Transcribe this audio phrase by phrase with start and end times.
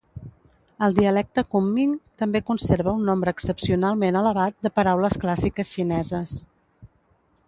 [0.85, 1.91] El dialecte "kunming"
[2.21, 6.35] també conserva un nombre excepcionalment elevat de paraules clàssiques xineses.